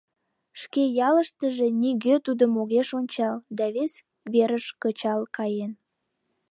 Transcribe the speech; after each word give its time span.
Шке 0.61 0.83
ялыштыже 1.07 1.67
нигӧ 1.81 2.15
тудым 2.25 2.51
огеш 2.61 2.89
ончал 2.99 3.37
да 3.57 3.65
вес 3.75 3.93
верыш 4.33 4.65
кычал 4.81 5.21
каен. 5.35 5.71